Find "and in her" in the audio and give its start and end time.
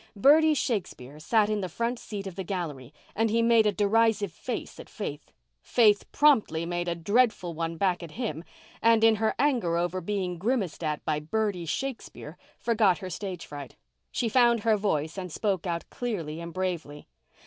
8.81-9.35